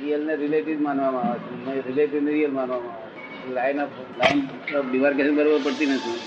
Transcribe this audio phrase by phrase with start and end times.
[0.00, 1.86] Real ને relative માનવામાં આવે છે.
[1.86, 3.54] રિલેટિવ ને રિયલ માનવામાં આવે છે.
[3.54, 6.18] Line of line of demarcation બરોબર પડતી નથી.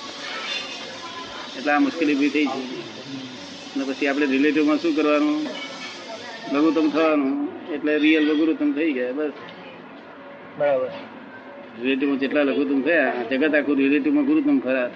[1.57, 2.61] એટલે આ મુશ્કેલી ઊભી થઈ છે.
[3.75, 5.41] અને પછી આપણે રિલેટિવમાં શું કરવાનું?
[6.53, 7.47] લઘુત્તમ થવાનું.
[7.71, 9.31] એટલે રિયલ લઘુત્તમ થઈ ગયા બસ.
[10.57, 10.89] બરાબર.
[11.81, 14.87] રિલેટિવમાં જેટલા લઘુત્તમ થયા જગત આખું રિલેટિવમાં ગુરુત્તમ ખરા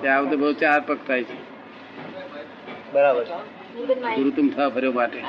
[0.00, 1.36] ત્યાં આવતો બહુ ચાર પગ થાય છે.
[2.92, 3.24] બરાબર.
[4.16, 5.22] ગુરુત્તમ થવા ફર્યો માટે.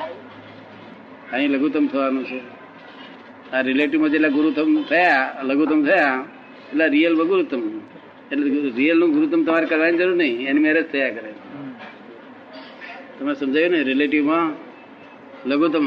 [1.34, 2.40] અહીં લઘુત્તમ થવાનું છે.
[3.54, 6.16] આ રિલેટિવમાં જેટલા ગુરુત્તમ થયા લઘુત્તમ થયા
[6.70, 7.62] એટલે રિયલ ગુરુત્તમ.
[8.32, 11.30] એટલે રિયલનું ગુરુત્તમ તમારે કરવાની જરૂર નહીં એની મેરેજ થયા કરે.
[13.18, 14.46] તમે સમજાયું ને રિલેટિવમાં
[15.50, 15.84] લઘુત્તમ.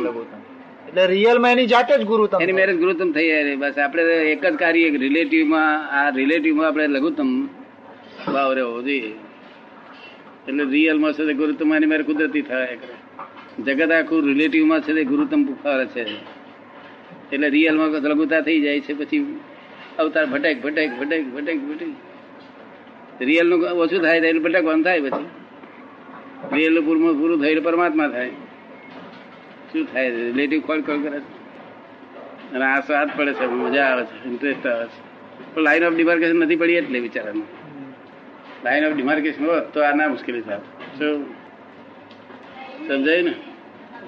[0.87, 4.55] એટલે રિયલમાં એની જાતે જ ગુરુ એની મેરેજ ગુરુત્તમ થઈ જાય બસ આપણે એક જ
[4.63, 7.29] કાર્ય રિલેટિવમાં આ રિલેટિવમાં આપણે લઘુત્તમ
[8.33, 9.13] ભાવ રહેવો જોઈએ.
[10.47, 12.95] એટલે રિયલમાં છે તે ગુરુત્તમ એની મેરે કુદરતી થાય કરે.
[13.63, 16.15] જગત આખું રિલેટિવમાં છે તે ગુરુતમ પુખાર છે.
[17.33, 19.39] એટલે રિયલમાં લઘુતા થઈ જાય છે, પછી
[19.99, 21.89] અવતાર ભટેક ભટેક ભટેક ભટેક ભટેક.
[23.21, 25.25] રિયલનું ઓછું થાય એટલે ભટકવાનું થાય પછી.
[26.55, 28.29] રિયલનું પૂરું પૂરું થાય એટલે પરમાત્મા થાય.
[29.73, 31.41] શું થાય રિલેટિવ કોલ કોલ કરે છે?
[32.53, 35.11] અને આ સ્વાદ પડે છે, મજા આવે છે ઇન્ટરેસ્ટ આવે છે.
[35.55, 37.43] પણ લાઈન ઓફ ડિમાર્કેશન નથી પડી એટલે બિચારાનું
[38.63, 40.57] લાઈન ઓફ ડિમાર્કેશન હોત તો આ ના મુશ્કેલી થાય.
[40.97, 41.25] શું?
[42.87, 43.33] સમજાય ને?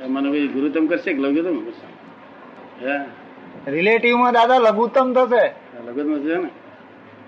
[0.07, 1.65] મને ભાઈ ગુરુતમ કરશે કે લઘુત્તમ?
[1.65, 1.87] કરશે
[2.85, 3.05] હા?
[3.67, 5.45] રિલેટિવમાં દાદા લઘુત્તમ થશે.
[5.87, 6.49] લઘુત્તમ છે ને?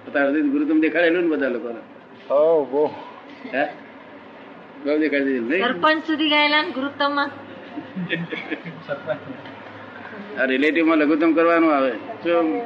[0.08, 1.82] અત્યાર ગુરુતમ દેખાડેલું ને બધા લોકોને?
[2.34, 2.86] ઓ બહુ.
[3.54, 3.66] હે?
[4.86, 5.64] બહુ દેખાડી દીધું નહીં?
[5.64, 7.32] સરપંચ સુધી ગયેલા ને ગુરુત્તમમાં?
[10.42, 11.92] આ રિલેટિવમાં લઘુત્તમ કરવાનું આવે.
[11.92, 12.62] શું?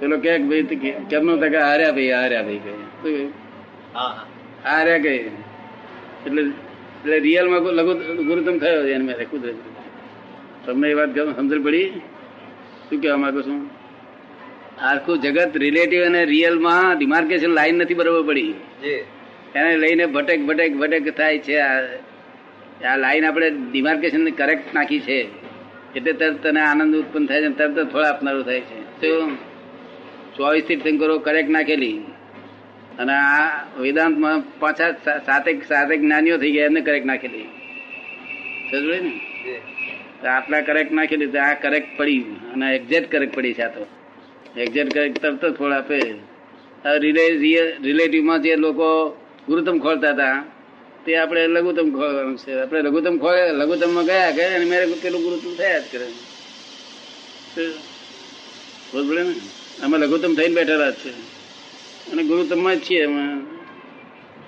[0.00, 0.62] પેલો કે ભાઈ
[1.10, 3.26] કેમનું તકે હાર્યા ભાઈ હાર્યા ભાઈ કહે?
[4.64, 5.16] હાર્યા કહે.
[6.26, 6.42] એટલે
[6.98, 9.54] એટલે રિયલમાં લઘુ ગુરુત્તમ થયો એને મેરે કુદરત.
[10.66, 11.90] તમને એ વાત સમજણ પડી?
[12.88, 13.60] શું કહેવા માંગુ છું?
[14.80, 18.54] આખું જગત રિલેટિવ અને રિયલમાં ડિમાર્કેશન લાઈન નથી બરોબર પડી.
[19.54, 21.56] એને લઈને ભટેક ભટેક ભટેક થાય છે.
[22.84, 25.20] આ લાઈન આપણે ડિમાર્કેશન કરેક્ટ નાખી છે.
[25.96, 29.00] એટલે તરત તને આનંદ ઉત્પન્ન થાય છે તરત થોડા આપનારું થાય છે.
[29.00, 29.30] તો
[30.36, 32.00] ચોવીસ તીર્થંકરો કરેક્ટ નાખેલી.
[32.98, 34.92] અને આ વેદાંતમાં પાછા
[35.26, 37.42] સાતેક સાતેક જ્ઞાનીઓ થઈ ગયા એમને કરેક્ટ નાખેલી.
[38.70, 40.28] સમજ્યું ને?
[40.28, 42.20] આટલા કરેક્ટ નાખેલી આ કરેક્ટ પડી.
[42.52, 43.86] અને એક્ઝેક્ટ કરેક્ટ પડી છે આ તો.
[44.56, 45.98] એક્ઝેક્ટ કરેક્ટ તરત જ ફળ આપે.
[46.98, 47.28] રિલે
[47.82, 49.10] રિલેટિવમાં જે લોકો
[49.48, 50.44] ગુરુત્તમ ખોલતા હતા
[51.06, 52.60] તે આપણે લઘુત્તમ ખોલવાનું છે.
[52.60, 56.06] આપણે લઘુત્તમ ખોલે લઘુત્તમમાં ગયા કે અને મેરે પેલું ગુરુત્તમ થયા જ કરે.
[58.92, 59.34] બોલ બરોબર ને?
[59.82, 61.37] અમે લઘુત્તમ થઈને બેઠેલા જ છે.
[62.12, 63.22] અને ગુરુત્તમમાં જ છીએ અમે.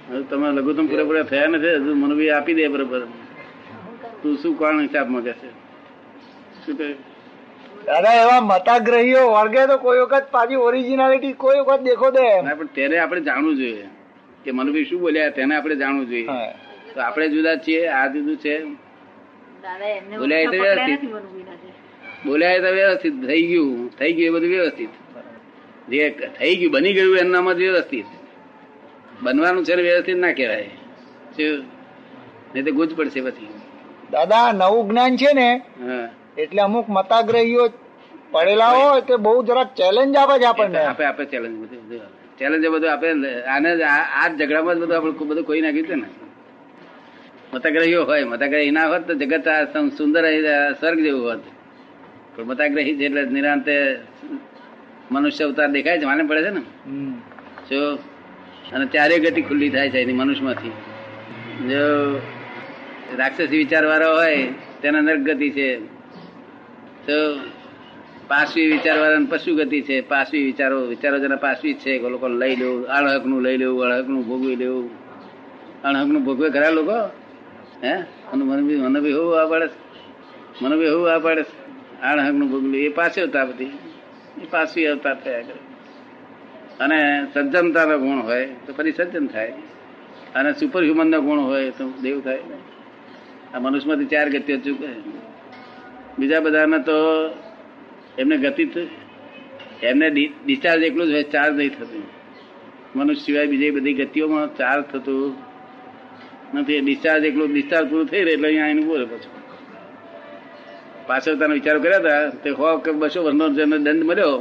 [0.09, 3.03] હવે તમે લઘુત્તમ પૂરેપૂરા થયા નથી હજુ મને બી આપી દે બરોબર.
[4.23, 5.51] તું શું કોણ હિસાબમાં કે છે?
[6.65, 6.89] શું કહે?
[7.87, 12.27] દાદા એવા મતાગ્રહીઓ વળગે તો કોઈ વખત પાછી ઓરિજિનાલિટી કોઈ વખત દેખો દે
[12.59, 13.87] પણ તેને આપણે જાણવું જોઈએ
[14.45, 16.27] કે મનુભાઈ શું બોલ્યા તેને આપણે જાણવું જોઈએ.
[16.95, 18.55] તો આપણે જુદા છીએ આ જુદું છે.
[20.19, 21.01] બોલ્યા એ તો વ્યવસ્થિત.
[22.27, 23.15] બોલ્યા એ તો વ્યવસ્થિત.
[23.27, 23.91] થઈ ગયું.
[23.99, 24.93] થઈ ગયું એ બધું વ્યવસ્થિત.
[25.91, 26.03] જે
[26.39, 28.09] થઈ ગયું બની ગયું એમનામાં જ વ્યવસ્થિત
[29.23, 30.71] બનવાનું છે વ્યવસ્થિત ના કહેવાય.
[32.53, 33.49] નહીં તો ગુજ પડશે પછી.
[34.13, 35.49] દાદા નવું જ્ઞાન છે ને
[35.81, 36.07] હા.
[36.37, 37.65] એટલે અમુક મતાગ્રહીઓ
[38.33, 40.81] પડેલા હોય તે બહુ જરાક ચેલેન્જ આપે છે આપણને.
[40.83, 42.01] આપે આપે ચેલેન્જ બધું
[42.39, 43.09] ચેલેન્જ બધું આપે
[43.47, 46.09] આને આ ઝઘડામાં જ બધું આપણે બધું કોઈ નાખ્યું છે ને.
[47.53, 49.65] મતાગ્રહીઓ હોય મતાગ્રહી ના હોત તો જગત આ
[49.99, 50.25] સુંદર
[50.81, 51.43] સ્વર્ગ જેવું હોત.
[52.35, 53.75] પણ મતાગ્રહી છે એટલે નિરાંતે
[55.11, 56.63] મનુષ્ય અવતાર દેખાય છે માને પડે છે ને?
[57.71, 57.99] જો
[58.73, 60.73] અને ત્યારે ગતિ ખુલ્લી થાય છે એની મનુષ્યમાંથી.
[61.69, 62.21] જો
[63.19, 64.47] રાક્ષસી વિચારવાળો હોય
[64.83, 65.79] તેના નર્ક ગતિ છે.
[67.07, 67.41] તો
[68.29, 70.01] પાસવી વિચારવાળા પશુ ગતિ છે.
[70.01, 74.57] પાસવી વિચારો વિચારો જેના પાસવી છે કે લોકો લઈ લેવું અણહકનું લઈ લેવું અણહકનું ભોગવી
[74.57, 74.91] લેવું.
[75.85, 77.11] અણહકનું ભોગવે ખરા લોકો?
[77.83, 77.95] હે?
[78.35, 79.69] મને મને બી મને બી હોવું આ પાડે
[80.63, 81.45] મને બી હોવું આ પાડે
[82.03, 83.90] અણહકનું અણહક ભોગવી એ પાસે હતા બધી.
[84.51, 85.59] પાસવી અવતાર થયા કરે.
[86.81, 89.53] અને સજ્જનતાનો ગુણ હોય તો ફરી સજ્જન થાય.
[90.35, 92.39] અને સુપર હ્યુમન ગુણ હોય તો દેવ થાય
[93.55, 94.87] આ મનુષ્યમાંથી ચાર ગતિઓ ચૂકે.
[96.19, 96.93] બીજા બધાને તો
[98.19, 98.71] એમને ગતિ
[99.83, 102.03] એમને ડિસ્ચાર્જ એકલું જ હોય, ચાર્જ નહીં થતું.
[102.97, 105.35] મનુષ્ય સિવાય બીજી બધી ગતિઓમાં ચાર્જ થતું
[106.55, 106.81] નથી.
[106.81, 109.40] ડિસ્ચાર્જ એકલું ડિસ્ચાર્જ પૂરું થઈ રહે એટલે અહીંયા આવીને બોલે પછી.
[111.11, 114.35] પાછળ તને વિચારો કર્યા હતા તે હો કે બસો વર્ષનો જેને દંડ મળ્યો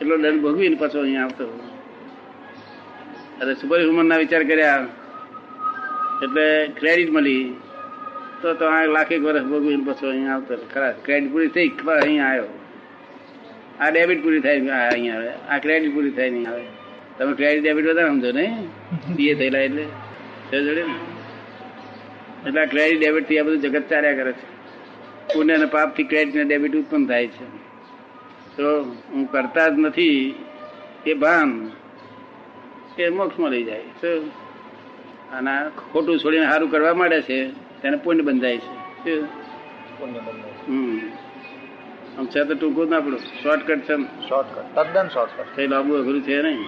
[0.00, 1.44] એટલો દંડ ભોગવીને પાછો અહીંયા આવતો.
[3.40, 4.82] અરે સુપર હ્યુમન ના વિચાર કર્યા
[6.24, 6.46] એટલે
[6.78, 7.44] ક્રેડિટ મળી
[8.42, 10.54] તો તો આ લાખ એક વર્ષ ભોગવીને પાછો અહીંયા આવતો.
[10.74, 12.48] ખરા ક્રેડિટ પૂરી થઈ અહીંયા આવ્યો.
[13.80, 14.58] આ ડેબિટ પૂરી થાય
[14.88, 15.32] અહીંયા આવે.
[15.50, 16.64] આ ક્રેડિટ પૂરી થાય નહીં આવે.
[17.18, 18.56] તમે ક્રેડિટ ડેબિટ વધારે સમજો નહીં
[19.16, 19.86] બીએ થયેલા એટલે.
[20.50, 20.96] જોડે ને?
[22.46, 24.53] એટલે આ ક્રેડિટ ડેબિટથી આ બધું જગત ચાલ્યા કરે છે.
[25.34, 27.64] પુણ્ય અને પાપથી ક્રેડિટ ને ડેબિટ ઉત્પન્ન થાય છે.
[28.56, 30.34] તો હું કરતા જ નથી
[31.06, 31.70] એ ભાન
[32.98, 33.78] એ મોક્ષમાં લઈ જાય.
[33.78, 34.20] તો
[35.32, 37.50] અને ખોટું છોડીને સારું કરવા માંડે છે
[37.82, 39.20] તેને પુણ્ય બંધાય છે.
[40.66, 41.00] હમ.
[42.18, 44.02] આમ છે તો ટૂંકું જ ના પડું શોર્ટકટ છે.
[44.28, 46.64] શોર્ટકટ તદ્દન શોર્ટકટ થઈ લાંબુ અઘરું છે નહીં.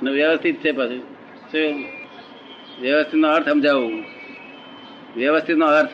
[0.00, 1.00] અને વ્યવસ્થિત છે પાછું.
[1.52, 1.84] શું
[2.80, 4.04] વ્યવસ્થિત નો અર્થ સમજાવું.
[5.16, 5.88] વ્યવસ્થિત નો અર્થ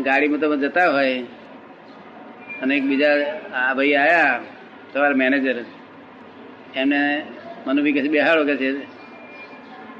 [0.00, 1.22] ગાડીમાં તમે જતા હોય.
[2.62, 3.08] અને એક બીજા
[3.54, 4.40] આ ભાઈ આયા
[4.92, 5.64] તમારા મેનેજર
[6.74, 7.22] એમને
[7.66, 8.84] મને બી કે છે, બેહાડો કે છે.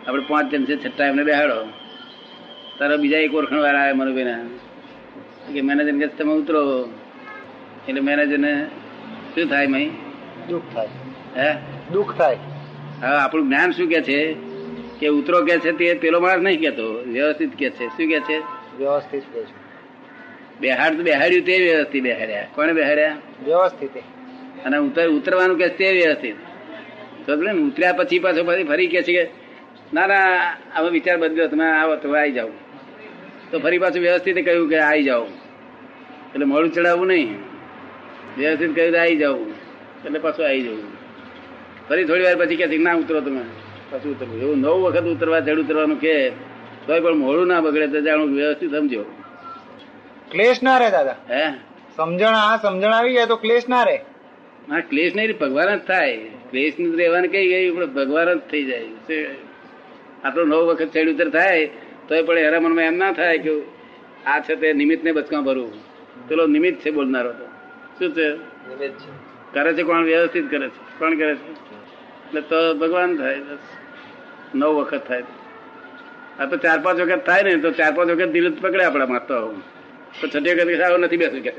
[0.08, 1.66] આપણે પાંચ જણ છે છઠ્ઠા એમને બેહાડો.
[2.78, 4.38] તારા બીજા એક ઓળખણવાળા આવ્યા મનુભાઈના
[5.52, 6.92] કે મેનેજર કે છે, તમે ઉતરો.
[7.88, 8.66] એટલે મેનેજરને
[9.34, 9.90] શું થાય મહી?
[10.48, 10.88] દુઃખ થાય.
[11.36, 11.54] હે?
[11.92, 12.36] દુઃખ થાય.
[13.02, 14.36] હવે આપણું જ્ઞાન શું કે છે?
[15.00, 17.86] કે ઉતરો કે છે તે પેલો માણસ નહીં કેતો વ્યવસ્થિત કે છે.
[17.88, 18.38] શું કે છે?
[18.78, 19.61] વ્યવસ્થિત છે.
[20.62, 22.46] બેહાડ તો બેહાડ્યું તે વ્યવસ્થિત બેહાડ્યા.
[22.54, 23.16] કોને બેહાડ્યા?
[23.44, 23.96] વ્યવસ્થિત.
[24.64, 26.36] અને ઉતર ઉતરવાનું કે તે વ્યવસ્થિત?
[27.26, 29.30] તો ને ઉતર્યા પછી પાછો ફરી ફરી કે છે કે
[29.94, 32.48] ના ના હવે વિચાર બદલ્યો તમે આવો તો આવી જાઓ.
[33.50, 35.24] તો ફરી પાછું વ્યવસ્થિત કહ્યું કે આવી જાઓ.
[36.34, 37.34] એટલે મોડું ચડાવવું નહીં.
[38.38, 39.36] વ્યવસ્થિત કહ્યું આવી જાઓ.
[40.06, 40.82] એટલે પાછું આવી જવું.
[41.88, 43.40] ફરી થોડી વાર પછી કે ના ઉતરો તમે.
[43.90, 44.40] પાછું ઉતરવું.
[44.42, 46.30] એવું નવ વખત ઉતરવા ચડ ઉતરવાનું કે
[46.86, 49.04] તોય પણ મોડું ના બગડે તો જાણું વ્યવસ્થિત સમજો.
[50.32, 51.16] ક્લેશ ના રહે દાદા.
[51.30, 51.50] હે?
[51.96, 53.96] સમજણ આ સમજણ આવી જાય તો ક્લેશ ના રહે.
[54.70, 56.16] હા ક્લેશ નહીં ભગવાન જ થાય.
[56.50, 59.26] ક્લેશનું રહેવાનું કઈ ગયું પણ ભગવાન જ થઈ જાય?
[60.24, 61.66] આટલો નવ વખત ચડ ઉતર થાય
[62.08, 63.62] તોય પણ એના મનમાં એમ ના થાય કે
[64.26, 65.72] આ છે તે નિમિત્ત ને બચકા ભરવું.
[66.28, 67.46] પેલો નિમિત્ત છે બોલનારો તો.
[67.98, 68.36] શું છે?
[69.52, 70.04] કરે છે કોણ?
[70.04, 70.98] વ્યવસ્થિત કરે છે.
[70.98, 71.52] કોણ કરે છે?
[71.52, 73.58] એટલે તો ભગવાન થાય બસ.
[74.54, 75.22] નવ વખત થાય.
[76.40, 79.26] આ તો ચાર પાંચ વખત થાય ને તો ચાર પાંચ વખત દિલ પકડે આપણા માં
[79.26, 79.54] તો.
[80.20, 81.50] તો છઠ્ઠી વખત કે નથી બેસું કે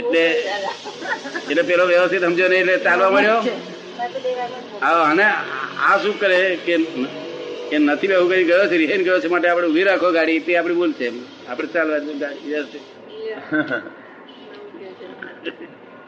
[0.00, 0.24] એટલે
[1.50, 3.40] એટલે પેલો વ્યવસ્થિત સમજો નહીં એટલે ચાલવા મળ્યો.
[4.82, 5.26] હા અને
[5.88, 6.74] આ શું કરે કે
[7.74, 8.76] એ નથી બેવું કઈ ગયો છે?
[8.82, 11.08] રિહેન ગયો છે માટે આપણે ઊભી રાખો ગાડી તે આપણી છે.
[11.50, 11.98] આપણે ચાલવા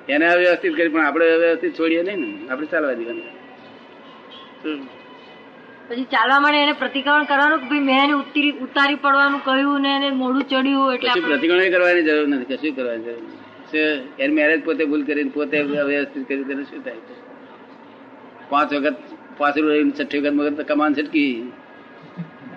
[0.09, 2.29] એને વ્યવસ્થિત કરી પણ આપણે વ્યવસ્થિત છોડીએ નહીં ને.
[2.51, 2.97] આપણે ચાલવા
[4.63, 4.81] શું?
[5.93, 9.97] પછી ચાલવા માટે એને પ્રતિક્રમણ કરવાનું કે ભાઈ મેં એને ઉતરી ઉતારી પડવાનું કહ્યું ને
[9.97, 14.23] એને મોડું ચડ્યું એટલે કશું પ્રતિક્રમણ કરવાની જરૂર નથી કશું કરવાની જરૂર નથી.
[14.23, 16.95] એને મેરેજ પોતે ભૂલ કરીને પોતે વ્યવસ્થિત કરી તેને શું થાય?
[18.51, 18.97] પાંચ વખત
[19.39, 21.53] પાંચ રૂપિયા છઠ્ઠી વખત વખત કમાન છટકી.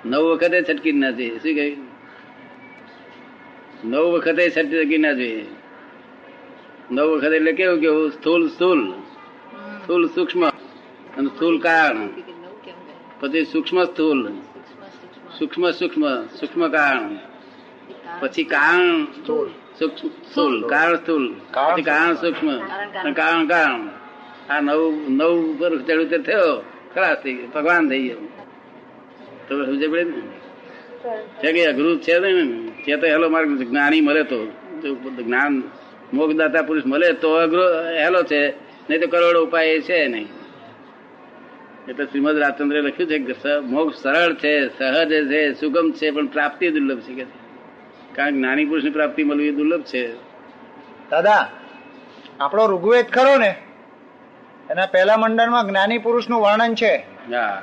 [0.05, 1.37] નવ વખતે છટકી ના જોઈએ.
[1.37, 1.77] શું કહ્યું?
[3.85, 5.45] નવ વખતે છટકી ના જોઈએ.
[6.91, 8.81] નવ વખત એટલે કેવું કેવું સ્થૂલ સ્થૂલ.
[9.83, 10.47] સ્થૂલ સૂક્ષ્મ
[11.17, 12.09] અને સ્થૂલ કારણ?
[13.19, 14.31] પછી સૂક્ષ્મ સ્થૂલ.
[15.39, 16.25] સૂક્ષ્મ, સૂક્ષ્મ.
[16.25, 17.15] સૂક્ષ્મ કારણ.
[18.19, 20.67] પછી કારણ સ્થૂલ.
[20.67, 21.35] કારણ સ્થૂલ.
[21.51, 22.59] કારણ પછી કારણ સૂક્ષ્મ.
[23.13, 23.87] કારણ કારણ.
[24.49, 26.63] આ નવ નવ ઉપર ચડ ઉતર થયો.
[26.93, 27.47] ખરાશ થઈ ગયો.
[27.47, 28.17] ભગવાન થઈ ગયો.
[29.49, 30.21] તમે સમજે પડે ને
[31.43, 32.67] છે કે અઘરું છે ને?
[32.67, 34.45] છે તો હેલો માર્ગ જ્ઞાની મળે તો.
[34.83, 35.63] જો જ્ઞાન
[36.13, 37.63] મોગદાતા પુરુષ મળે તો અઘરો
[37.97, 38.49] હેલો છે.
[38.89, 40.27] નહીં તો કરોડો ઉપાય એ છે નહીં.
[41.89, 46.71] એટલે શ્રીમદ રાજચંદ્રે લખ્યું છે કે મોક્ષ સરળ છે સહજ છે સુગમ છે પણ પ્રાપ્તિ
[46.71, 47.25] દુર્લભ છે કે
[48.15, 50.13] કારણ કે જ્ઞાની પુરુષની પ્રાપ્તિ મળવી દુર્લભ છે.
[51.09, 51.49] દાદા
[52.39, 53.55] આપણો ઋગ્વેદ ખરો ને?
[54.69, 56.95] એના પહેલા મંડળમાં જ્ઞાની પુરુષનું વર્ણન છે.
[57.35, 57.61] હા.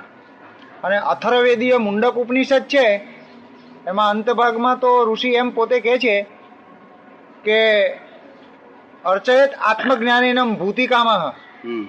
[0.84, 3.00] અને અથર્વવેદીય મુંડક ઉપનિષદ છે.
[3.86, 6.26] એમાં અંતભાગમાં તો ઋષિ એમ પોતે કહે છે
[7.44, 7.88] કે
[9.04, 11.88] અર્ચયત આત્મજ્ઞાનીનમ ભૂતિકામાં હમ.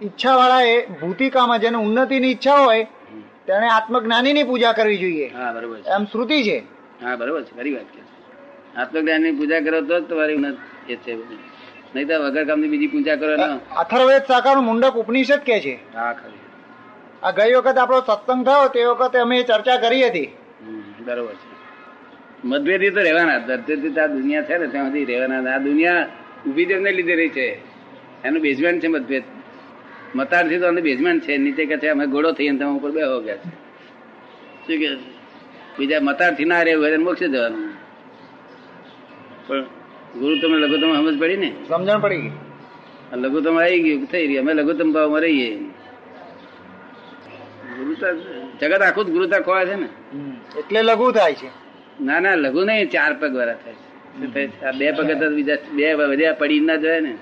[0.00, 2.84] આત્મ આત્મજ્ઞાન કલ્યાણની ઈચ્છા વાળા એ ભૂતિકામાં જેને ઉન્નતિની ઈચ્છા હોય
[3.46, 5.28] તેણે આત્મજ્ઞાનીની પૂજા કરવી જોઈએ.
[5.28, 6.62] હા બરોબર એમ શ્રુતિ છે.
[7.02, 7.52] હા બરોબર છે.
[7.56, 8.00] ખરી વાત છે
[8.76, 11.16] આત્મજ્ઞાનની પૂજા કરો તો તમારી ઉન્નત એ છે.
[11.94, 13.36] નહીં તો વગર કામની બીજી પૂજા કરો
[13.76, 15.78] અથર્વેદ શાખાનું મુંડક ઉપનિષદ કે છે?
[15.94, 16.40] હા ખરી.
[17.22, 20.30] આ ગઈ વખત આપણો સત્સંગ થયો તે વખતે અમે ચર્ચા કરી હતી.
[21.04, 21.48] બરોબર છે.
[22.44, 23.38] મતભેદી તો રહેવાના.
[23.38, 25.54] દર્દથી આ દુનિયા છે ને ત્યાં સુધી રહેવાના.
[25.54, 26.06] આ દુનિયા
[26.46, 27.58] ઊભી તેમને લીધે રહી છે.
[28.24, 29.22] એનું બેઝમેન્ટ છે મતભેદ.
[30.14, 33.48] મતારથી તો બેઝમેન્ટ છે નીચે કે છે અમે ઘોડો થઈએ તમે ઉપર બેહો ગયા છે.
[34.66, 34.88] શું કે
[35.78, 37.72] બીજા મતારથી ના રહેવું હોય તો જવાનું.
[39.46, 39.64] પણ
[40.20, 41.50] ગુરુ તમને લઘુત્તમ સમજ પડી ને?
[41.68, 42.32] સમજણ પડી ગઈ.
[43.14, 44.42] લઘુત્તમ આવી ગયું થઈ રહ્યું.
[44.42, 45.50] અમે લઘુત્તમ ભાવમાં રહીએ.
[47.76, 48.12] ગુરુતા
[48.60, 49.88] જગત આખું જ ગુરુતા ખોવા છે ને?
[50.58, 51.48] એટલે લઘુ થાય છે.
[52.00, 53.86] ના ના લઘુ નહીં ચાર પગ વાળા થાય છે.
[54.78, 55.08] બે પગ
[55.76, 57.14] બે વધ્યા પડી ના જાય ને.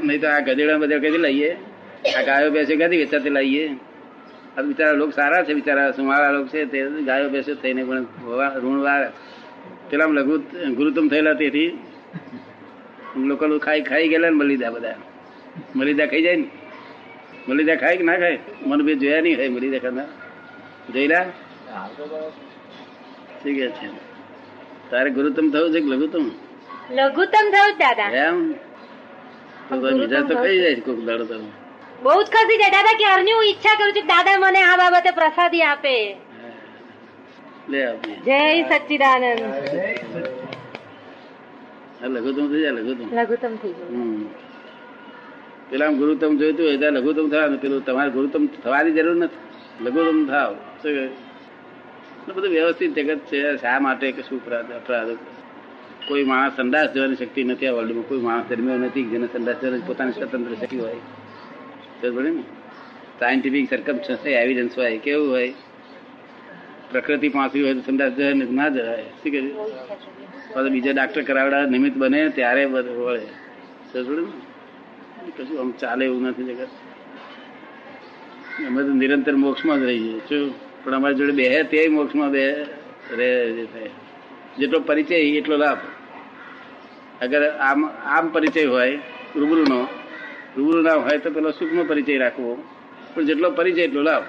[0.00, 1.52] નહીં તો આ ગધેડા બધા કદી લઈએ.
[2.18, 3.76] આ ગાયો બેસે કદી વેચાતી લાવીએ
[4.58, 8.58] આ બિચારા લોકો સારા છે બિચારા સુમારા લોકો છે તે ગાયો બેસે થઈને પણ ભવા-
[8.58, 9.06] ઋણ વાળે
[9.90, 10.38] પેલા લઘુ
[10.74, 11.78] ગુરુતમ થયેલા તેથી.
[13.16, 14.94] લોકો ખાઈ ખાઈ ગયેલા ને મલિદા બધા.
[15.76, 16.50] મલિદા ખાઈ જાય ને?
[17.48, 18.38] મલિદા ખાય કે ના ખાય?
[18.66, 20.02] મને બે જોયા નહીં ખાય મલિદા ખાતા
[20.92, 21.24] જોયેલા?
[23.44, 23.86] ઠીક છે?
[24.90, 26.30] તારે ગુરુતમ થયું છે કે લઘુત્તમ?
[26.90, 28.26] લઘુત્તમ થયું દાદા.
[28.26, 28.54] એમ?
[29.70, 31.36] બીજા તો ખાઈ જાય કોક દાડો તો
[32.04, 32.72] બહુ જ ખસી જાય.
[32.76, 35.94] દાદા ક્યારની હું ઈચ્છા કરું છું દાદા મને આ બાબતે પ્રસાદી આપે.
[37.72, 37.80] લે
[38.26, 39.40] જય સચ્ચિદાનંદ.
[42.14, 43.06] લઘુત્તમ થઈ જાય લઘુત્તમ.
[43.18, 43.88] લઘુત્તમ થઈ જાય.
[45.70, 49.40] પેલા ગુરુત્તમ જોઈતું હોય ત્યાં લઘુત્તમ થવાનું પેલું તમારે ગુરુત્તમ થવાની જરૂર નથી.
[49.84, 50.52] લઘુત્તમ થાવ.
[50.82, 53.40] શું બધું વ્યવસ્થિત જગત છે.
[53.62, 54.38] શા માટે કે શું
[54.78, 55.18] અપરાધ?
[56.08, 59.82] કોઈ માણસ સંદાસ જવાની શક્તિ નથી આ વર્લ્ડમાં કોઈ માણસ ધર્મીઓ નથી જેને સંદાસ દેવાની
[59.86, 60.96] પોતાની સ્વતંત્ર શક્તિ હોય.
[62.00, 62.42] તો પડે ને?
[63.18, 65.54] સાયન્ટિફિક સરકમસ્ટન્સ એવિડન્સ હોય, કેવું હોય?
[66.90, 69.40] પ્રકૃતિ પાસી હોય તો સંદાસ જવાય ના જવાય શું કહે
[70.54, 73.20] પછી બીજા ડાક્ટર કરાવડા નિમિત્ત બને ત્યારે વળે.
[73.92, 75.32] સમજ્યું ને?
[75.36, 76.68] કશું આમ ચાલે એવું નથી જગત.
[78.66, 80.18] અમે તો નિરંતર મોક્ષમાં જ રહીએ.
[80.18, 80.54] શું?
[80.84, 82.52] પણ અમારી જોડે બે તે મોક્ષમાં બે
[83.10, 83.90] રહે થાય.
[84.58, 85.78] જેટલો પરિચય, એટલો લાભ.
[87.22, 88.98] અગર આમ આમ પરિચય હોય
[89.36, 89.88] રૂબરૂનો
[90.56, 92.62] રૂબરૂ ના હોય તો પેલો સૂક્ષ્મ પરિચય રાખવો.
[93.14, 94.22] પણ જેટલો પરિચય એટલો લાભ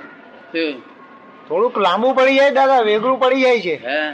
[1.47, 3.75] થોડુંક લાંબુ પડી જાય દાદા વેગળું પડી જાય છે.
[3.75, 4.13] હે?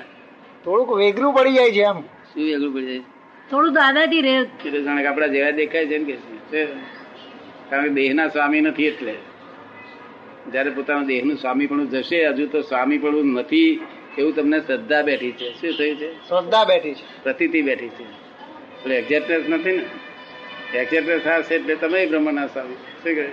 [0.63, 2.99] થોડુંક વેગળું પડી જાય છે આમ શું વેગળું પડી જાય?
[3.51, 4.31] થોડું દાદાજી રે.
[4.31, 6.65] એટલે જાણે આપડા જેવા દેખાય છે ને કે છે.
[7.69, 9.15] કારણ કે દેહના સ્વામી નથી એટલે.
[10.51, 13.81] જયારે પોતાના દેહનું સ્વામી પણ જશે હજુ તો સ્વામી પણ નથી
[14.17, 15.53] એવું તમને શ્રદ્ધા બેઠી છે.
[15.53, 16.13] શું થયું છે?
[16.27, 17.23] શ્રદ્ધા બેઠી છે.
[17.23, 18.22] પ્રતીતિ બેઠી છે.
[18.83, 19.85] એટલે એક્ઝેક્ટનેસ નથી ને?
[20.77, 23.31] એક્ઝેક્ટનેસ થશે એટલે તમે બ્રહ્મના સ્વામી શું કહે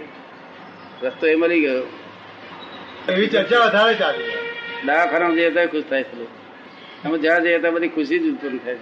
[1.02, 1.86] રસ્તો એ મળી ગયો.
[3.12, 4.24] એવી ચર્ચા વધારે ચાલી
[4.84, 6.24] દવાખાના જઈએ તો ખુશ થાય છે.
[7.04, 8.78] અમે જ્યાં જઈએ ત્યાં બધી ખુશી જ ઉત્પન્ન થાય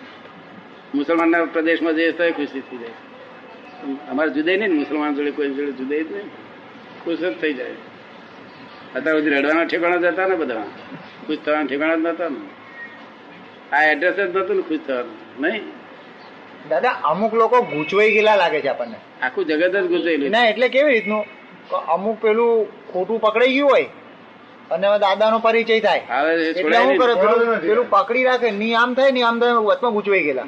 [0.95, 2.97] મુસલમાનના પ્રદેશમાં જઈએ તો ખુશી થઈ જાય
[4.11, 6.31] અમારે જુદા નહીં મુસલમાન જોડે કોઈ જોડે જુદા જ નહીં.
[7.05, 7.77] ખુશ જ થઈ જાય
[8.95, 10.67] અત્યારે સુધી રડવાના ઠેકાણા જ હતા ને બધા.
[11.27, 12.41] ખુશ થવાના ઠેકાણા જ નતા ને.
[13.73, 15.17] આ એડ્રેસ જ નતું ને ખુશ થવાનું.
[15.41, 15.78] નહીં?
[16.71, 18.99] દાદા અમુક લોકો ગૂંચવાઈ ગયેલા લાગે છે આપણને.
[19.23, 21.25] આખું જગત જ ગુજરેલું ના એટલે કેવી રીતનું?
[21.95, 23.89] અમુક પેલું ખોટું પકડાઈ ગયું હોય
[24.71, 26.03] અને હવે દાદાનો પરિચય થાય.
[26.11, 30.23] હવે એટલે શું કરે પેલું પેલું પકડી રાખે ની આમ થાયની આમ થાય વચમાં ગૂંચવાઈ
[30.23, 30.47] ગયેલા.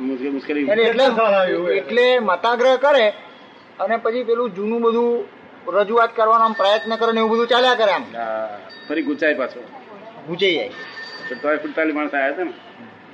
[0.84, 1.04] એટલે
[1.76, 3.06] એટલે મતાગ્રહ કરે
[3.78, 5.24] અને પછી પેલું જૂનું બધું
[5.74, 8.04] રજૂઆત કરવાનો આમ પ્રયત્ન કરે ને એવું બધું ચાલ્યા કરે આમ.
[8.88, 9.60] ફરી ગુચાય પાછો.
[10.28, 10.72] ગુચાઈ જાય.
[11.28, 12.52] તો તોય સુડતાલીસ માણસ આવ્યા હતા ને?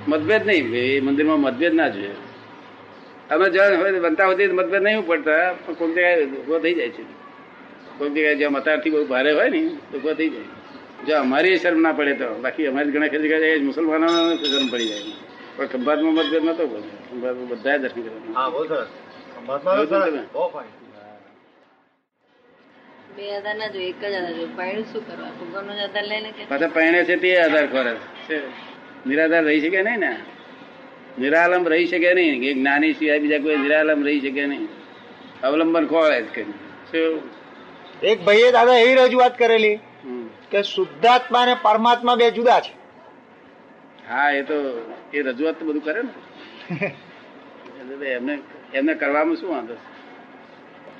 [0.07, 2.15] મતભેદ નહીં એ મંદિરમાં મતભેદ ના જોઈએ.
[3.31, 7.05] અમે જ્યાં હોય બનતા હોતી મતભેદ નહીં પડતા પણ કોઈક જગ્યાએ ઊભો થઈ જાય છે.
[7.99, 10.49] કોઈક જગ્યાએ જ્યાં મતારથી બહુ ભારે હોય ને તો ઊભો થઈ જાય.
[11.07, 15.13] જો અમારી શરમ ના પડે તો બાકી અમારી ઘણા ખરી જગ્યાએ મુસલમાનો શરમ પડી જાય.
[15.57, 16.65] પણ ખંભાતમાં મતભેદ નતો
[17.09, 18.87] ખંભાતમાં બધા દર્શન કરવા?
[26.49, 27.99] પાછા પહેણે છે તે આધાર ખોરાક.
[29.07, 30.17] નિરાધાર રહી શકે નહીં ને?
[31.21, 32.37] નિરાલંબ રહી શકે નહીં.
[32.43, 34.69] કે જ્ઞાની સિવાય બીજા કોઈ નિરાલંબ રહી શકે નહીં.
[35.47, 36.55] અવલંબન ખોળે જ કરી
[36.91, 37.21] શું
[38.11, 39.79] એક ભાઈએ દાદા એવી રજૂઆત કરેલી.
[40.51, 42.73] કે શુદ્ધાત્મા અને પરમાત્મા બે જુદા છે.
[44.09, 44.57] હા એ તો
[45.13, 46.13] એ રજૂઆત તો બધું કરે ને.
[48.17, 48.35] એમને
[48.75, 49.77] એમને કરવામાં શું વાંધો?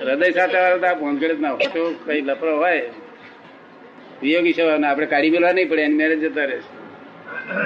[0.01, 1.69] હૃદય સાથે વાળા તો આ ભોંગડ જ ના હોય.
[1.75, 2.85] તો કઈ લફરો હોય.
[4.23, 6.71] વિયોગી છે આપણે કાઢી મેળવા નહીં પડે એની મેરેજ જતા રહેશે.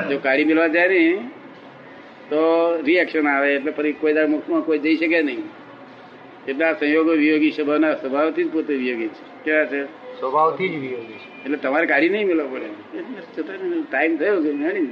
[0.09, 1.01] જો કાઢી મેળવા જાય ને
[2.31, 2.41] તો
[2.83, 5.43] રિએક્શન આવે એટલે ફરી કોઈ દાડ મુખમાં કોઈ જઈ શકે નહીં.
[6.49, 9.23] એટલે આ સંયોગો વિયોગી સ્વભાવના સ્વભાવથી જ પોતે વિયોગી છે.
[9.45, 9.85] કેવા છે?
[10.21, 11.29] સ્વભાવથી જ વિયોગી છે.
[11.45, 12.69] એટલે તમારે કાઢી નહીં મેળવવો પડે.
[13.91, 14.87] ટાઈમ થયો કે મેળી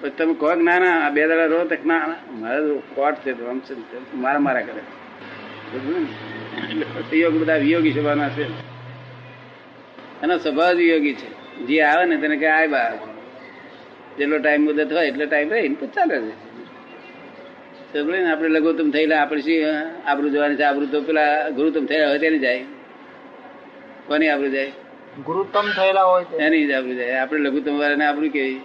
[0.00, 2.60] પછી તમે કહો કે ના ના આ બે દાડા રહો તો ના મારે
[2.94, 3.74] કોટ છે તો આમ છે
[4.14, 4.82] મારા મારા કરે.
[5.76, 8.44] એટલે સંયોગ બધા વિયોગી સ્વભાવના છે.
[10.22, 11.28] એનો સ્વભાવ જ વિયોગી છે.
[11.66, 13.11] જે આવે ને તેને કે બાર બા
[14.18, 16.34] જેટલો ટાઈમ મુદત હોય એટલો ટાઈમ રહે ને પછી ચાલે છે.
[18.32, 19.56] આપણે લઘુત્તમ થયેલા આપણે શું
[20.10, 20.64] આબરું જોવાની છે?
[20.68, 22.64] આબરું તો પેલા ગુરુત્તમ થયેલા હોય તેની જાય.
[24.06, 24.70] કોની આબરું જાય?
[25.26, 27.12] ગુરુત્તમ થયેલા હોય એની જ આબરું જાય.
[27.22, 28.60] આપણે લઘુત્તમ વાળાને આબરું કેવી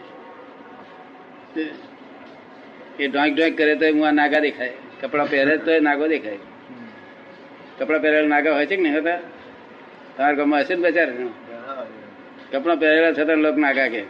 [2.99, 4.73] એ ડોંક ડોંક કરે તો હું આ નાગા દેખાય.
[5.01, 6.39] કપડા પહેરે તો નાગો દેખાય.
[7.79, 9.19] કપડાં પહેરેલા નાગા હોય છે કે નહીં હોતા?
[10.15, 11.09] તમારા ગામમાં હશે ને બચાર
[12.51, 14.01] કપડાં પહેરેલા છતાં લોક નાગા કે?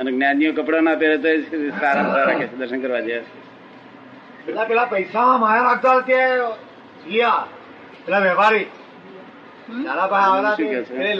[0.00, 1.28] અને જ્ઞાનીઓ કપડા ના પહેરે તો
[1.80, 3.22] સારા સારા કે દર્શન કરવા જાય
[4.46, 6.18] પેલા પેલા પૈસા માયા રાખતા તે
[8.04, 8.66] પેલા વેપારી?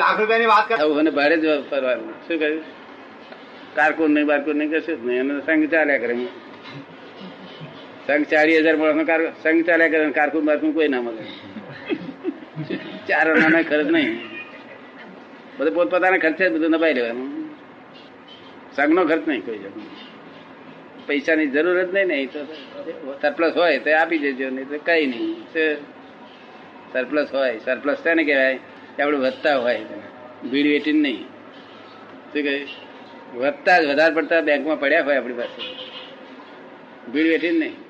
[0.00, 0.70] લાખ રૂપિયાની વાત
[1.00, 2.62] અને ભાડે જ ફરવાનું શું કહ્યું
[3.76, 5.28] કારકુન નહીં બારકુન નહીં કશું જ નહીં.
[5.46, 6.14] સંઘ ચાલ્યા કરે.
[8.06, 8.76] સંઘ ચાળી હજાર
[9.42, 11.24] સંઘ ચાલ્યા કરે કારકુન બારકુન કોઈ ના મળે.
[13.08, 14.12] ચાર નાના ખર્ચ નહીં.
[15.58, 17.28] બધું પોતપોતાના ખર્ચે બધું નભાઈ લેવાનું.
[18.76, 19.80] સંઘનો ખર્ચ નહીં કોઈ જતો
[21.06, 22.44] પૈસાની જરૂર જ નહીં ને, એ તો
[23.22, 25.36] સરપ્લસ હોય તો આપી દેજો, નહીં તો કઈ નહીં.
[26.92, 28.58] સરપ્લસ હોય, સરપ્લસ તેને કહેવાય,
[28.96, 29.80] કે આપણે વધતા હોય.
[30.50, 31.22] ભીડ વેટીને નહીં.
[32.32, 32.66] શું કહે?
[33.34, 35.62] વધતા જ, વધારે પડતા બેંકમાં પડ્યા હોય આપણી પાસે.
[37.10, 37.89] ભીડ વેટીને નહીં.